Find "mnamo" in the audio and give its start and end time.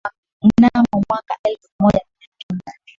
0.41-1.01